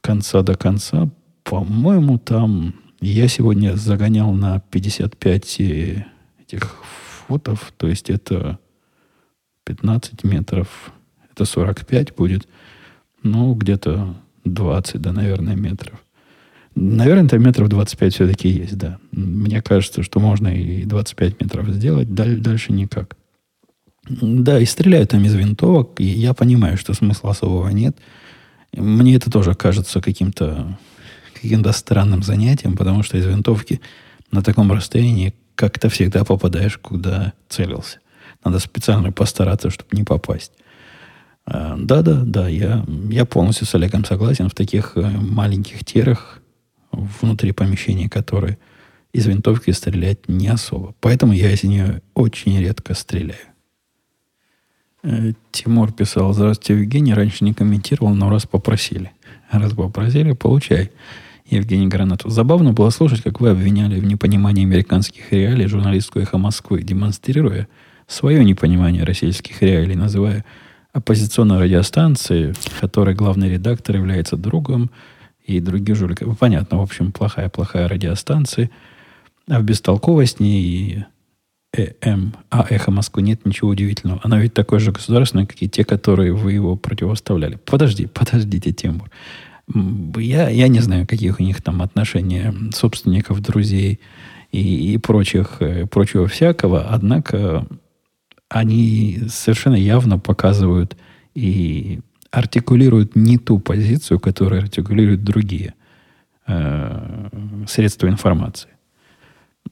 [0.00, 1.08] конца до конца,
[1.44, 6.76] по-моему, там я сегодня загонял на 55 этих
[7.26, 8.58] футов, то есть это
[9.64, 10.92] 15 метров,
[11.30, 12.48] это 45 будет,
[13.22, 14.14] ну, где-то
[14.44, 16.02] 20, да, наверное, метров.
[16.74, 18.98] Наверное, это метров 25 все-таки есть, да.
[19.12, 23.16] Мне кажется, что можно и 25 метров сделать, дальше никак.
[24.08, 27.96] Да, и стреляют там из винтовок, и я понимаю, что смысла особого нет.
[28.72, 30.78] Мне это тоже кажется каким-то
[31.40, 33.80] каким-то странным занятием, потому что из винтовки
[34.30, 37.98] на таком расстоянии как-то всегда попадаешь, куда целился.
[38.44, 40.52] Надо специально постараться, чтобы не попасть.
[41.46, 44.48] А, да-да, да, я, я полностью с Олегом согласен.
[44.48, 46.40] В таких э, маленьких тирах
[46.92, 48.58] внутри помещения, которые
[49.12, 50.94] из винтовки стрелять не особо.
[51.00, 53.40] Поэтому я из нее очень редко стреляю.
[55.02, 59.12] Э, Тимур писал, здравствуйте, Евгений, раньше не комментировал, но раз попросили.
[59.50, 60.90] Раз попросили, получай.
[61.46, 62.30] Евгений Гранатов.
[62.30, 67.66] Забавно было слушать, как вы обвиняли в непонимании американских реалий журналистскую эхо Москвы, демонстрируя
[68.06, 70.44] свое непонимание российских реалий, называя
[70.92, 74.90] оппозиционной радиостанции, которой главный редактор является другом,
[75.44, 76.38] и других жуликов.
[76.38, 78.70] Понятно, в общем, плохая-плохая радиостанция.
[79.48, 81.04] А в бестолковости и
[81.72, 84.20] ЭМ, а «Эхо Москвы» нет ничего удивительного.
[84.22, 87.58] Она ведь такое же государственное, как и те, которые вы его противоставляли.
[87.64, 89.10] Подожди, подождите, Тимур.
[90.16, 94.00] Я, я не знаю, каких у них там отношения собственников, друзей
[94.50, 97.66] и, и прочих, э, прочего всякого, однако
[98.48, 100.96] они совершенно явно показывают
[101.36, 105.74] и артикулируют не ту позицию, которую артикулируют другие
[106.46, 107.28] э,
[107.66, 108.70] средства информации.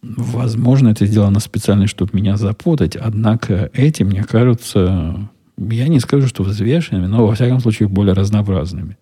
[0.03, 6.45] Возможно, это сделано специально, чтобы меня запутать, однако эти, мне кажутся, я не скажу, что
[6.45, 8.97] взвешенными, но, во всяком случае, более разнообразными.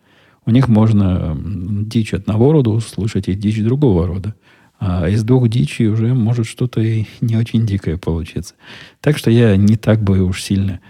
[0.46, 4.34] У них можно дичь одного рода услышать и дичь другого рода.
[4.78, 8.54] А из двух дичи уже может что-то и не очень дикое получиться.
[9.00, 10.80] Так что я не так бы уж сильно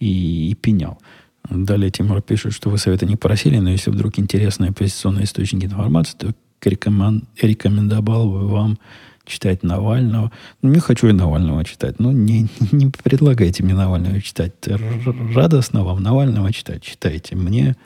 [0.00, 0.98] и, и пенял.
[1.50, 6.16] Далее Тимур пишет, что вы совета не просили, но если вдруг интересные оппозиционные источники информации,
[6.16, 8.78] то рекомендовал бы вам
[9.24, 10.32] читать Навального.
[10.62, 11.98] Ну, не хочу и Навального читать.
[11.98, 14.52] Ну, не, не предлагайте мне Навального читать.
[15.34, 16.82] Радостно вам Навального читать.
[16.82, 17.36] Читайте.
[17.36, 17.76] Мне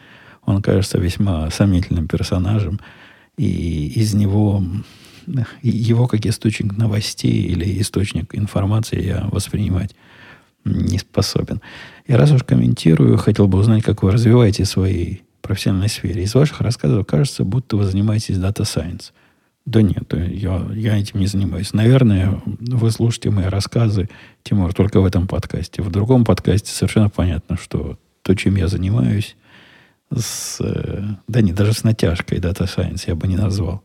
[0.44, 2.80] он кажется весьма сомнительным персонажем.
[3.36, 4.62] И из него,
[5.62, 9.94] его как источник новостей или источник информации я воспринимать
[10.64, 11.60] не способен.
[12.06, 16.22] И раз уж комментирую, хотел бы узнать, как вы развиваете свои профессиональной сфере.
[16.22, 19.12] Из ваших рассказов кажется, будто вы занимаетесь дата сайенс.
[19.66, 21.72] Да нет, я, я этим не занимаюсь.
[21.72, 24.08] Наверное, вы слушаете мои рассказы,
[24.42, 25.82] Тимур, только в этом подкасте.
[25.82, 29.36] В другом подкасте совершенно понятно, что то, чем я занимаюсь,
[30.14, 30.58] с,
[31.28, 33.82] да не, даже с натяжкой Data Science я бы не назвал.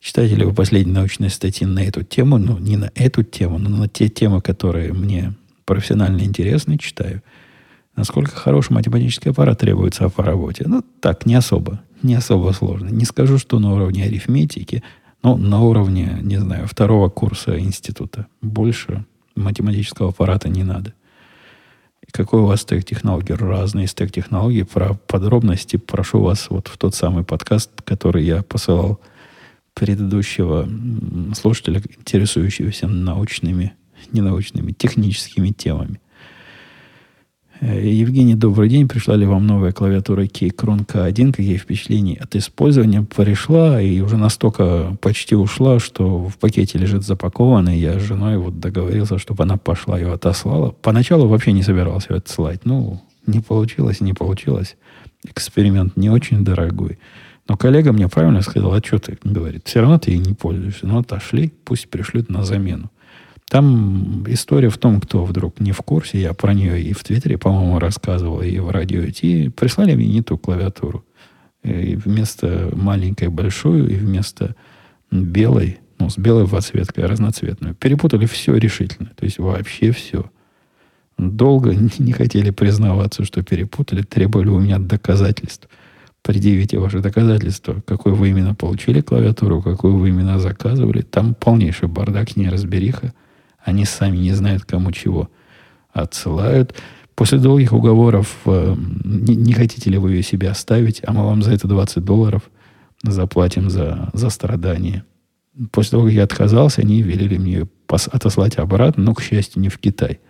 [0.00, 2.38] Читаете ли вы последние научные статьи на эту тему?
[2.38, 5.34] Ну, не на эту тему, но на те темы, которые мне
[5.66, 7.22] профессионально интересны, читаю.
[7.96, 10.64] Насколько хороший математический аппарат требуется по работе?
[10.66, 11.80] Ну, так, не особо.
[12.02, 12.88] Не особо сложно.
[12.88, 14.82] Не скажу, что на уровне арифметики,
[15.22, 18.26] но на уровне, не знаю, второго курса института.
[18.42, 20.94] Больше математического аппарата не надо.
[22.12, 23.34] Какой у вас стек технологий?
[23.34, 24.62] Разные стек технологий.
[24.62, 29.00] Про подробности прошу вас вот в тот самый подкаст, который я посылал
[29.74, 30.68] предыдущего
[31.34, 33.74] слушателя, интересующегося научными,
[34.12, 36.00] ненаучными, техническими темами.
[37.60, 38.88] Э, Евгений, добрый день.
[38.88, 41.32] Пришла ли вам новая клавиатура Keychron K1?
[41.32, 43.02] Какие впечатления от использования?
[43.02, 47.78] Пришла и уже настолько почти ушла, что в пакете лежит запакованный.
[47.78, 50.74] Я с женой вот договорился, чтобы она пошла ее отослала.
[50.82, 52.64] Поначалу вообще не собирался ее отсылать.
[52.64, 54.76] Ну, не получилось, не получилось.
[55.24, 56.98] Эксперимент не очень дорогой.
[57.48, 60.86] Но коллега мне правильно сказал, а что ты, говорит, все равно ты ей не пользуешься.
[60.86, 62.90] Ну, отошли, пусть пришлют на замену.
[63.48, 67.38] Там история в том, кто вдруг не в курсе, я про нее и в Твиттере,
[67.38, 71.04] по-моему, рассказывал, и в радио IT, прислали мне не ту клавиатуру.
[71.62, 74.56] И вместо маленькой большую, и вместо
[75.10, 77.74] белой, ну, с белой подсветкой, разноцветную.
[77.74, 79.10] Перепутали все решительно.
[79.16, 80.30] То есть вообще все.
[81.16, 85.68] Долго не хотели признаваться, что перепутали, требовали у меня доказательств.
[86.22, 91.02] Предъявите ваши доказательства, какой вы именно получили клавиатуру, какую вы именно заказывали.
[91.02, 93.14] Там полнейший бардак, неразбериха.
[93.66, 95.28] Они сами не знают, кому чего
[95.92, 96.74] отсылают.
[97.16, 101.42] После долгих уговоров, э, не, не хотите ли вы ее себе оставить, а мы вам
[101.42, 102.48] за это 20 долларов
[103.02, 105.04] заплатим за, за страдания.
[105.72, 109.78] После того, как я отказался, они велели мне отослать обратно, но, к счастью, не в
[109.78, 110.20] Китай.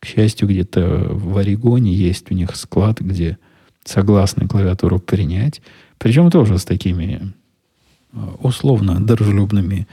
[0.00, 3.36] К счастью, где-то в Орегоне есть у них склад, где
[3.84, 5.60] согласны клавиатуру принять.
[5.98, 7.34] Причем тоже с такими
[8.14, 9.86] э, условно дружелюбными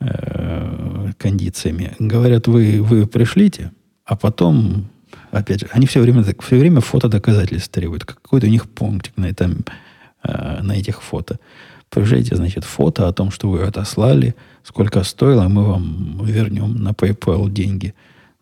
[0.00, 1.94] э, кондициями.
[1.98, 3.72] Говорят, вы, вы пришлите,
[4.04, 4.86] а потом,
[5.30, 8.04] опять же, они все время, все время фото доказательств требуют.
[8.04, 9.64] Какой-то у них пунктик на, этом,
[10.22, 11.38] э, на этих фото.
[11.90, 17.50] Приезжайте, значит, фото о том, что вы отослали, сколько стоило, мы вам вернем на PayPal
[17.50, 17.94] деньги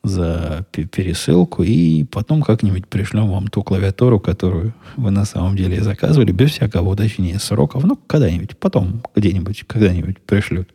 [0.03, 6.33] за пересылку, и потом как-нибудь пришлем вам ту клавиатуру, которую вы на самом деле заказывали,
[6.33, 7.85] без всякого уточнения сроков.
[7.85, 10.69] Ну, когда-нибудь, потом где-нибудь, когда-нибудь пришлют.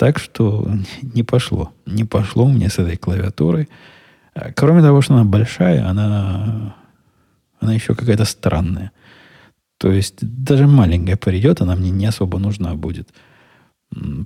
[0.00, 0.66] Так что
[1.02, 1.74] не пошло.
[1.84, 3.68] Не пошло мне с этой клавиатурой.
[4.32, 6.74] А, кроме того, что она большая, она,
[7.60, 8.92] она еще какая-то странная.
[9.76, 13.10] То есть даже маленькая придет, она мне не особо нужна будет.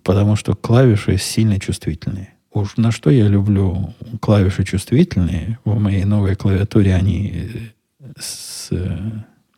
[0.05, 2.35] Потому что клавиши сильно чувствительные.
[2.53, 7.73] Уж на что я люблю клавиши чувствительные, в моей новой клавиатуре они
[8.17, 8.71] с,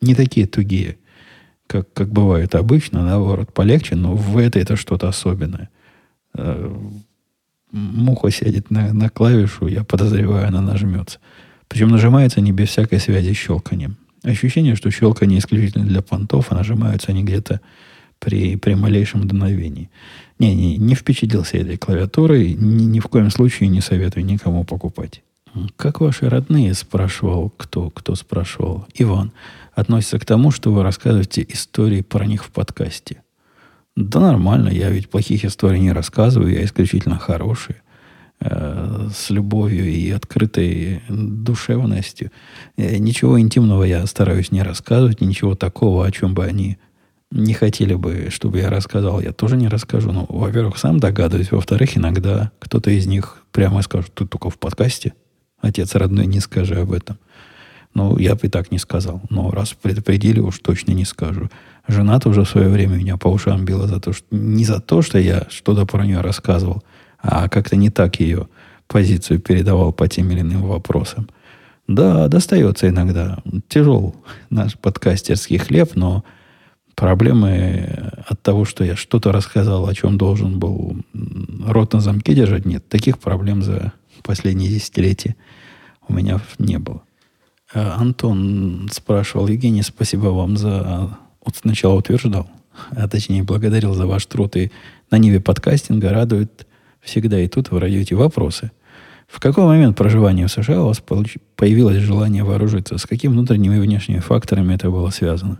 [0.01, 0.97] не такие тугие,
[1.67, 5.69] как, как бывает обычно, наоборот, полегче, но в этой это что-то особенное.
[6.37, 6.75] Э,
[7.71, 11.19] муха сядет на, на клавишу, я подозреваю, она нажмется.
[11.67, 13.97] Причем нажимается не без всякой связи с щелканием.
[14.23, 17.61] Ощущение, что щелканье исключительно для понтов, а нажимаются они где-то
[18.19, 19.89] при, при малейшем дуновении.
[20.39, 25.21] Не, не, не впечатлился этой клавиатурой, ни, ни в коем случае не советую никому покупать.
[25.75, 29.31] Как ваши родные, спрашивал, кто, кто спрашивал, Иван,
[29.73, 33.23] относится к тому, что вы рассказываете истории про них в подкасте?
[33.97, 37.81] Да нормально, я ведь плохих историй не рассказываю, я исключительно хорошие.
[38.39, 42.31] Э, с любовью и открытой душевностью.
[42.77, 46.77] Э, ничего интимного я стараюсь не рассказывать, ничего такого, о чем бы они
[47.31, 50.11] не хотели бы, чтобы я рассказал, я тоже не расскажу.
[50.11, 51.51] Ну, во-первых, сам догадываюсь.
[51.51, 55.15] Во-вторых, иногда кто-то из них прямо скажет, ты только в подкасте.
[55.59, 57.17] Отец родной, не скажи об этом.
[57.93, 59.21] Ну, я бы и так не сказал.
[59.29, 61.49] Но раз предупредили, уж точно не скажу.
[61.87, 65.01] Жена уже в свое время меня по ушам била за то, что не за то,
[65.01, 66.83] что я что-то про нее рассказывал,
[67.19, 68.47] а как-то не так ее
[68.87, 71.27] позицию передавал по тем или иным вопросам.
[71.87, 73.39] Да, достается иногда.
[73.69, 74.15] Тяжел
[74.49, 76.25] наш подкастерский хлеб, но
[76.95, 80.97] проблемы от того, что я что-то рассказал, о чем должен был
[81.65, 82.87] рот на замке держать, нет.
[82.89, 85.35] Таких проблем за последние десятилетия
[86.07, 87.01] у меня не было.
[87.73, 91.17] А Антон спрашивал, Евгений, спасибо вам за...
[91.45, 92.49] Вот сначала утверждал,
[92.91, 94.71] а точнее благодарил за ваш труд и
[95.11, 96.67] на ниве подкастинга радует
[97.01, 98.71] всегда и тут вы родите вопросы.
[99.27, 101.01] В какой момент проживания в США у вас
[101.55, 102.97] появилось желание вооружиться?
[102.97, 105.59] С какими внутренними и внешними факторами это было связано?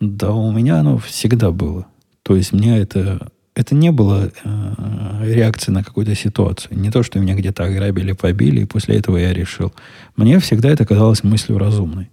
[0.00, 1.86] Да, у меня оно всегда было.
[2.22, 6.78] То есть мне это, это не было э, реакцией на какую-то ситуацию.
[6.78, 9.72] Не то, что меня где-то ограбили, побили, и после этого я решил.
[10.16, 12.10] Мне всегда это казалось мыслью разумной.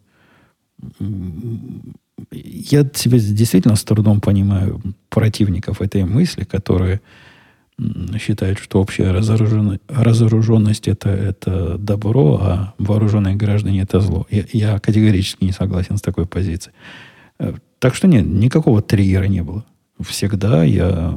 [2.31, 6.99] Я себя действительно с трудом понимаю противников этой мысли, которые
[8.19, 14.27] считают, что общая разоруженность это, это добро, а вооруженные граждане это зло.
[14.29, 16.73] Я, я категорически не согласен с такой позицией.
[17.39, 19.63] Э, так что нет, никакого триггера не было.
[19.99, 21.13] Всегда я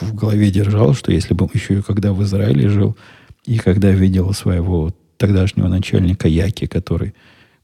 [0.00, 2.96] в голове держал, что если бы еще и когда в Израиле жил,
[3.44, 7.14] и когда видел своего тогдашнего начальника Яки, который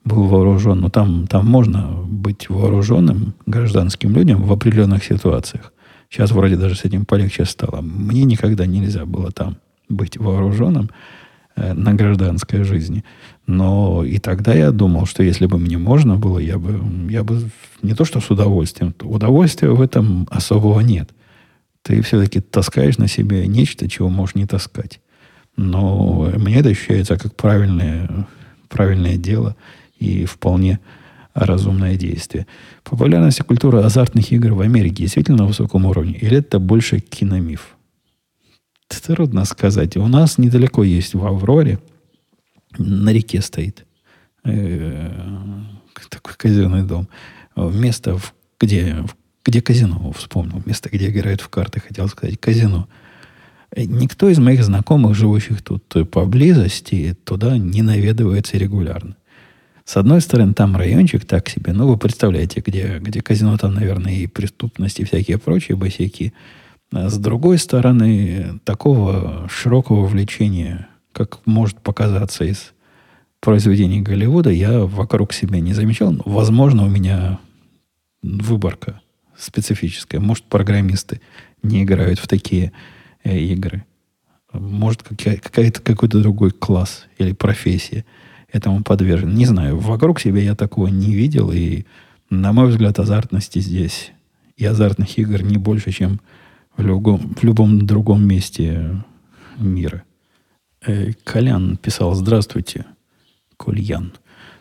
[0.05, 5.73] был вооружен, ну там, там можно быть вооруженным гражданским людям в определенных ситуациях.
[6.11, 7.81] Сейчас вроде даже с этим полегче стало.
[7.81, 10.91] Мне никогда нельзя было там быть вооруженным
[11.75, 13.05] на гражданской жизни.
[13.47, 17.51] Но и тогда я думал, что если бы мне можно было, я бы, я бы
[17.83, 21.11] не то что с удовольствием, удовольствия в этом особого нет.
[21.83, 25.01] Ты все-таки таскаешь на себе нечто, чего можешь не таскать.
[25.57, 28.27] Но мне это ощущается как правильное,
[28.69, 29.57] правильное дело
[29.99, 30.79] и вполне
[31.35, 32.47] разумное действие.
[32.85, 36.15] Популярность и культура азартных игр в Америке действительно на высоком уровне?
[36.15, 37.78] Или это больше киномиф?
[38.89, 39.97] Трудно сказать.
[39.97, 41.79] У нас недалеко есть в Авроре,
[42.77, 43.87] на реке стоит
[44.45, 45.11] э,
[46.11, 47.09] такой казенный дом.
[47.57, 48.19] Место,
[48.61, 49.05] где,
[49.45, 50.63] где казино, вспомнил.
[50.65, 52.89] Место, где играют в карты, хотел сказать, казино.
[53.77, 59.17] Никто из моих знакомых, живущих тут поблизости, туда не наведывается регулярно.
[59.85, 61.73] С одной стороны, там райончик так себе.
[61.73, 66.33] Ну, вы представляете, где, где казино, там, наверное, и преступность, и всякие прочие босяки.
[66.93, 72.73] А с другой стороны, такого широкого влечения, как может показаться из
[73.41, 76.15] произведений Голливуда, я вокруг себя не замечал.
[76.25, 77.39] Возможно, у меня
[78.23, 79.01] выборка
[79.37, 80.21] специфическая.
[80.21, 81.21] Может, программисты
[81.63, 82.73] не играют в такие
[83.23, 83.85] э, игры.
[84.53, 88.05] Может, какая-то, какой-то другой класс или профессия–
[88.53, 89.35] этому подвержен.
[89.35, 91.85] Не знаю, вокруг себя я такого не видел, и,
[92.31, 94.13] на мой взгляд, азартности здесь
[94.57, 96.21] и азартных игр не больше, чем
[96.79, 99.03] в любом, в любом другом месте
[99.59, 100.03] мира.
[100.81, 102.87] Э, Колян писал «Здравствуйте,
[103.59, 104.13] Кольян.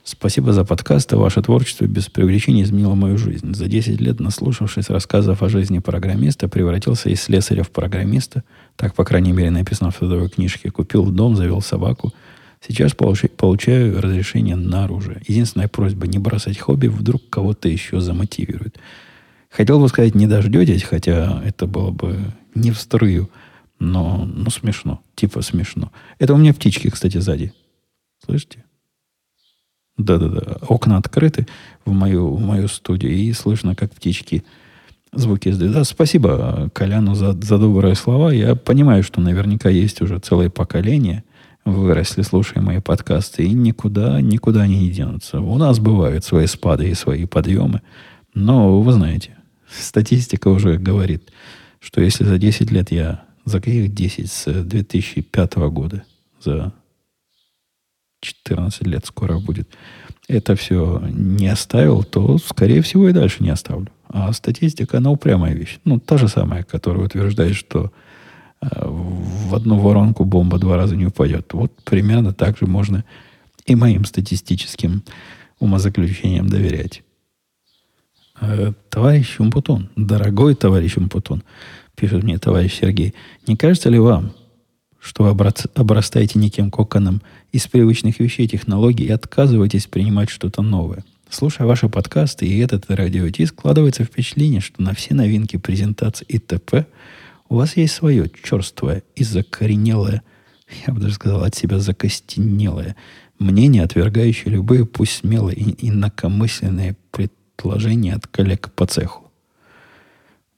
[0.03, 3.53] Спасибо за подкаст, а ваше творчество без привлечения изменило мою жизнь.
[3.53, 8.43] За 10 лет, наслушавшись рассказов о жизни программиста, превратился из слесаря в программиста.
[8.75, 10.71] Так, по крайней мере, написано в трудовой книжке.
[10.71, 12.13] Купил дом, завел собаку–
[12.65, 15.21] Сейчас получаю разрешение на оружие.
[15.27, 18.77] Единственная просьба не бросать хобби, вдруг кого-то еще замотивирует.
[19.57, 22.15] Хотел бы сказать, не дождетесь, хотя это было бы
[22.53, 23.31] не в струю,
[23.79, 25.01] но ну, смешно.
[25.15, 25.91] Типа смешно.
[26.19, 27.51] Это у меня птички, кстати, сзади.
[28.23, 28.63] Слышите?
[29.97, 30.57] Да-да-да.
[30.61, 31.47] Окна открыты
[31.85, 34.45] в мою, в мою студию, и слышно, как птички
[35.11, 35.73] звуки издают.
[35.73, 38.29] Да, спасибо Коляну за, за добрые слова.
[38.29, 41.23] Я понимаю, что наверняка есть уже целое поколение,
[41.65, 45.41] выросли, слушая мои подкасты, и никуда, никуда они не денутся.
[45.41, 47.81] У нас бывают свои спады и свои подъемы.
[48.35, 49.36] Но, вы знаете,
[49.69, 51.31] статистика уже говорит,
[51.79, 56.03] что если за 10 лет я, за каких 10, с 2005 года,
[56.41, 56.73] за
[58.21, 59.69] 14 лет скоро будет,
[60.27, 63.87] это все не оставил, то, скорее всего, и дальше не оставлю.
[64.09, 65.79] А статистика, она упрямая вещь.
[65.85, 67.91] Ну, та же самая, которая утверждает, что
[68.61, 71.53] э, в одну воронку бомба два раза не упадет.
[71.53, 73.03] Вот примерно так же можно
[73.65, 75.03] и моим статистическим
[75.59, 77.03] умозаключениям доверять.
[78.39, 81.43] Э, товарищ Умпутун, дорогой товарищ Умпутун,
[81.95, 83.13] пишет мне товарищ Сергей,
[83.47, 84.33] не кажется ли вам,
[84.99, 85.29] что вы
[85.75, 87.21] обрастаете неким коконом
[87.51, 91.03] из привычных вещей, технологий и отказываетесь принимать что-то новое?
[91.29, 96.85] Слушая ваши подкасты и этот радиодиск, складывается впечатление, что на все новинки презентации и т.п.
[97.49, 100.21] у вас есть свое черствое и закоренелое,
[100.85, 102.95] я бы даже сказал, от себя закостенелое
[103.39, 106.95] мнение, отвергающее любые, пусть смелые и инакомысленные
[107.57, 109.31] предложения от коллег по цеху.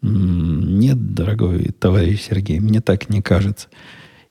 [0.01, 3.67] Нет, дорогой товарищ Сергей, мне так не кажется.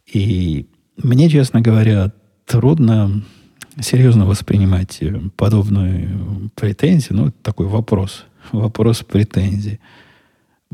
[0.06, 0.66] И
[0.96, 2.12] мне, честно говоря,
[2.46, 3.22] трудно
[3.80, 9.78] серьезно воспринимать э, подобную претензию, ну, такой вопрос, вопрос претензии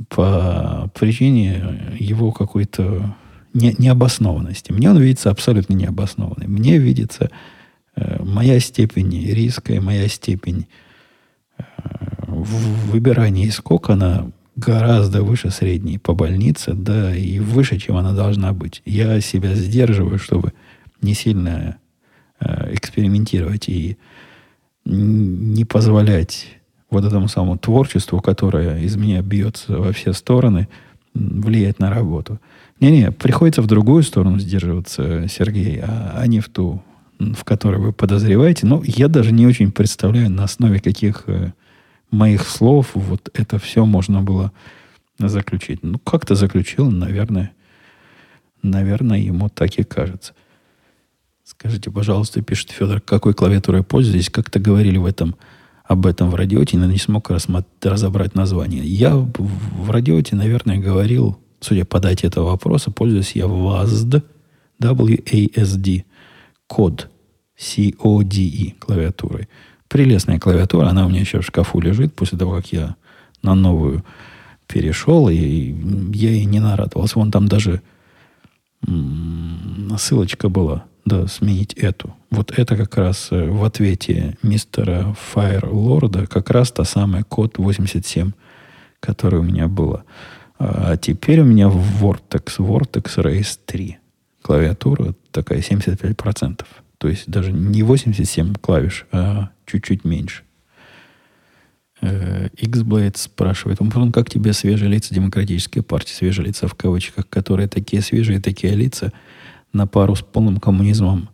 [0.09, 3.15] по причине его какой-то
[3.53, 4.73] не, необоснованности.
[4.73, 6.47] Мне он видится абсолютно необоснованный.
[6.47, 7.31] Мне видится
[7.97, 10.67] э, моя степень риска и моя степень
[11.85, 14.27] э, выбирания из она
[14.57, 18.83] гораздо выше средней по больнице, да, и выше, чем она должна быть.
[18.85, 20.53] Я себя сдерживаю, чтобы
[21.03, 21.77] не сильно
[22.41, 23.97] э, экспериментировать и
[24.85, 26.47] не позволять
[26.91, 30.69] вот этому самому творчеству, которое из меня бьется во все стороны,
[31.15, 32.41] влиять на работу.
[32.81, 36.83] Не-не, приходится в другую сторону сдерживаться, Сергей, а, а не в ту,
[37.19, 38.67] в которой вы подозреваете.
[38.67, 41.53] Но я даже не очень представляю, на основе каких э,
[42.15, 44.53] моих слов вот это все можно было
[45.19, 45.83] заключить.
[45.83, 47.53] Ну, как-то заключил, наверное,
[48.63, 50.33] наверное, ему так и кажется.
[51.45, 54.31] Скажите, пожалуйста, пишет Федор, какой клавиатурой пользуетесь?
[54.31, 55.37] Как-то говорили в этом,
[55.85, 57.31] об этом в радиоте, но не смог
[57.83, 58.83] разобрать название.
[58.83, 64.23] Я в радиоте, наверное, говорил, судя по дате этого вопроса, пользуюсь я WASD,
[64.81, 66.05] W-A-S-D,
[66.67, 67.11] код,
[67.57, 69.49] C-O-D-E клавиатурой
[69.95, 72.97] прелестная клавиатура, она у меня еще в шкафу лежит после того, как я
[73.43, 74.05] на новую
[74.67, 77.17] перешел, и я ей не нарадовался.
[77.21, 77.81] Вон там даже
[79.97, 82.13] ссылочка была, да, сменить эту.
[82.33, 88.33] Вот это как раз э, в ответе мистера Файрлорда как раз та самая код 87,
[88.99, 90.03] которая у меня была.
[90.59, 93.99] А теперь у меня Vortex, Vortex Race 3.
[94.43, 96.65] Клавиатура такая 75%.
[97.05, 100.43] То есть даже не 87 клавиш, а чуть-чуть меньше.
[102.01, 108.01] Xblade спрашивает, он как тебе свежие лица демократической партии, свежие лица в кавычках, которые такие
[108.01, 109.13] свежие, такие лица
[109.75, 111.29] на пару с полным коммунизмом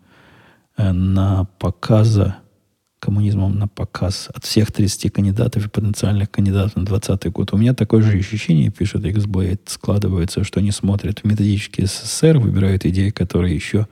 [0.77, 2.39] э, на показа,
[2.99, 7.53] коммунизмом на показ от всех 30 кандидатов и потенциальных кандидатов на 2020 год.
[7.53, 12.85] У меня такое же ощущение, пишет Xblade, складывается, что они смотрят в методический СССР, выбирают
[12.87, 13.87] идеи, которые еще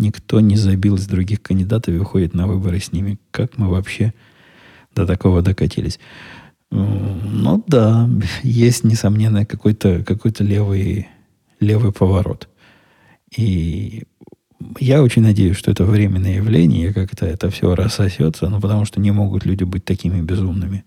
[0.00, 3.18] никто не забил из других кандидатов и выходит на выборы с ними.
[3.30, 4.12] Как мы вообще
[4.94, 6.00] до такого докатились?
[6.70, 8.08] Ну да,
[8.42, 11.08] есть, несомненно, какой-то какой левый,
[11.60, 12.48] левый поворот.
[13.36, 14.04] И
[14.78, 19.10] я очень надеюсь, что это временное явление, как-то это все рассосется, ну, потому что не
[19.10, 20.84] могут люди быть такими безумными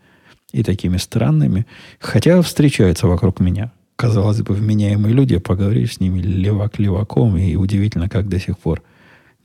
[0.51, 1.65] и такими странными.
[1.99, 3.71] Хотя встречаются вокруг меня.
[3.95, 8.81] Казалось бы, вменяемые люди, поговоришь с ними левак леваком, и удивительно, как до сих пор–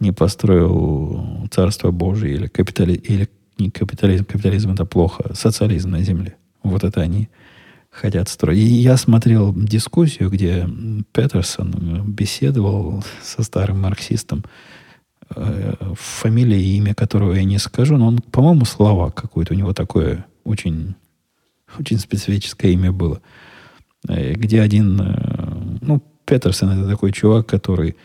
[0.01, 3.29] не построил Царство Божие или, капитали, или
[3.59, 6.37] не капитализм, капитализм это плохо, социализм на земле.
[6.63, 7.29] Вот это они
[7.91, 8.59] хотят строить.
[8.59, 10.69] И я смотрел дискуссию, где
[11.13, 14.45] Петерсон беседовал со старым марксистом,
[15.35, 19.73] э, фамилия и имя которого я не скажу, но он, по-моему, словак какой-то, у него
[19.73, 20.95] такое очень,
[21.79, 23.21] очень специфическое имя было.
[24.07, 27.97] Э, где один, э, ну, Петерсон это такой чувак, который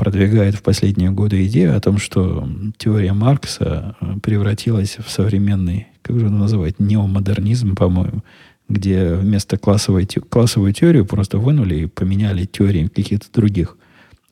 [0.00, 2.48] продвигает в последние годы идею о том, что
[2.78, 8.24] теория Маркса э, превратилась в современный, как же называть, неомодернизм, по-моему,
[8.66, 13.76] где вместо классовой, классовой теорию просто вынули и поменяли теории каких-то других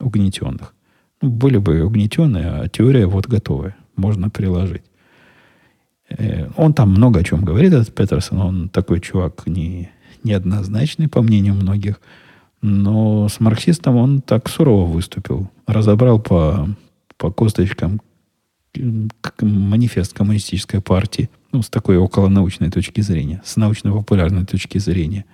[0.00, 0.72] угнетенных.
[1.20, 4.84] Ну, были бы угнетенные, а теория вот готовая, можно приложить.
[6.08, 8.40] Э, он там много о чем говорит, этот Петерсон.
[8.40, 9.90] Он такой чувак не,
[10.24, 12.00] неоднозначный, по мнению многих.
[12.60, 15.50] Но с марксистом он так сурово выступил.
[15.66, 16.68] Разобрал по,
[17.16, 18.00] по косточкам
[19.40, 21.30] манифест коммунистической партии.
[21.52, 23.42] Ну, с такой околонаучной точки зрения.
[23.44, 25.24] С научно-популярной точки зрения.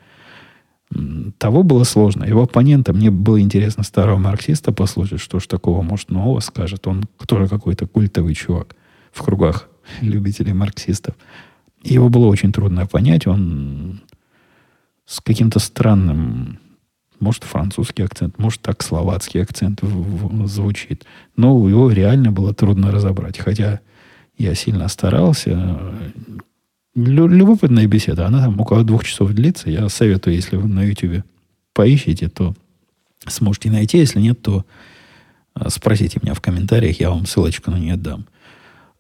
[1.39, 2.25] Того было сложно.
[2.25, 6.87] Его оппонента, мне было интересно старого марксиста послушать, что ж такого, может, нового скажет.
[6.87, 8.77] Он тоже какой-то культовый чувак
[9.13, 9.69] в кругах
[10.01, 11.15] любителей марксистов.
[11.83, 13.27] Его было очень трудно понять.
[13.27, 14.01] Он
[15.07, 16.59] с каким-то странным,
[17.25, 21.05] может, французский акцент, может, так словацкий акцент в, в, звучит.
[21.37, 23.39] Но его реально было трудно разобрать.
[23.39, 23.81] Хотя
[24.37, 25.79] я сильно старался.
[26.95, 28.27] Лю, любопытная беседа.
[28.27, 29.71] Она там около двух часов длится.
[29.71, 31.25] Я советую, если вы на YouTube
[31.73, 32.55] поищите, то
[33.27, 33.99] сможете найти.
[33.99, 34.67] Если нет, то
[35.55, 38.27] а, спросите меня в комментариях, я вам ссылочку на нее дам.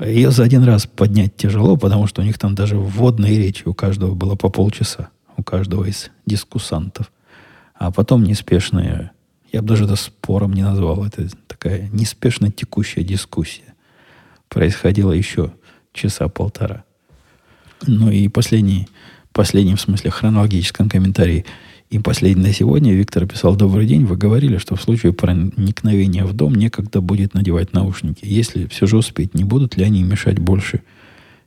[0.01, 3.75] Ее за один раз поднять тяжело, потому что у них там даже вводные речи у
[3.75, 7.11] каждого было по полчаса у каждого из дискуссантов.
[7.75, 9.13] А потом неспешная,
[9.53, 13.75] я бы даже это спором не назвал, это такая неспешно текущая дискуссия.
[14.49, 15.53] Происходила еще
[15.93, 16.85] часа полтора.
[17.87, 18.89] Ну и последний,
[19.33, 21.45] последний в смысле хронологическом комментарии
[21.91, 26.33] и последний на сегодня Виктор писал «Добрый день, вы говорили, что в случае проникновения в
[26.33, 28.25] дом некогда будет надевать наушники.
[28.25, 30.83] Если все же успеть, не будут ли они мешать больше,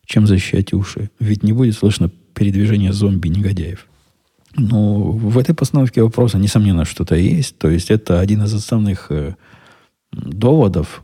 [0.06, 1.10] чем защищать уши?
[1.20, 3.88] Ведь не будет слышно передвижения зомби-негодяев.
[4.58, 7.58] Ну, в этой постановке вопроса, несомненно, что-то есть.
[7.60, 9.36] То есть это один из основных э,
[10.12, 11.04] доводов,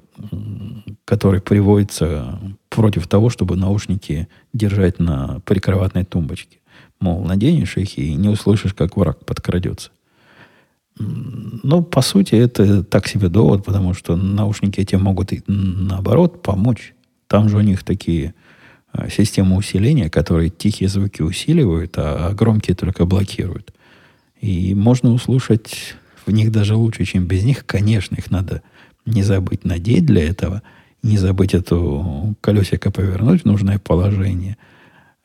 [1.05, 2.39] который приводится
[2.69, 6.59] против того, чтобы наушники держать на прикроватной тумбочке.
[6.99, 9.91] Мол, наденешь их и не услышишь, как враг подкрадется.
[10.97, 16.93] Ну, по сути, это так себе довод, потому что наушники эти могут и наоборот помочь.
[17.27, 18.33] Там же у них такие
[19.09, 23.73] систему усиления, которые тихие звуки усиливают, а громкие только блокируют.
[24.39, 27.65] И можно услышать в них даже лучше, чем без них.
[27.65, 28.61] Конечно, их надо
[29.05, 30.61] не забыть надеть для этого,
[31.01, 34.57] не забыть эту колесико повернуть в нужное положение.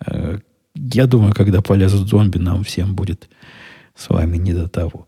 [0.07, 0.39] Э,
[0.75, 3.29] я думаю, когда полезут зомби, нам всем будет
[3.95, 5.07] с вами не до того.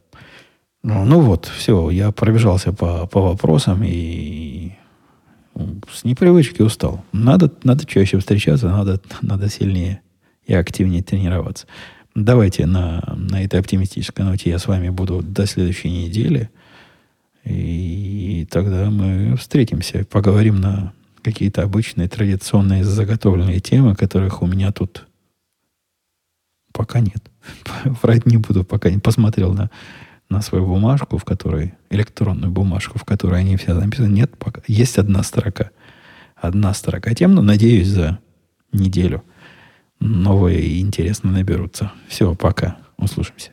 [0.82, 4.72] Ну, ну вот, все, я пробежался по, по вопросам и
[5.92, 7.04] с непривычки устал.
[7.12, 10.00] Надо, надо чаще встречаться, надо, надо сильнее
[10.46, 11.66] и активнее тренироваться.
[12.14, 16.50] Давайте на, на этой оптимистической ноте я с вами буду до следующей недели.
[17.44, 20.92] И тогда мы встретимся, поговорим на
[21.22, 25.06] какие-то обычные, традиционные, заготовленные темы, которых у меня тут
[26.72, 27.22] пока нет.
[28.02, 29.70] Врать не буду, пока не посмотрел на
[30.30, 34.62] на свою бумажку, в которой, электронную бумажку, в которой они все записаны, нет пока.
[34.66, 35.70] Есть одна строка.
[36.36, 38.18] Одна строка тем, но надеюсь, за
[38.72, 39.22] неделю
[39.98, 41.92] новые и интересно наберутся.
[42.08, 42.78] Все, пока.
[42.96, 43.52] Услышимся.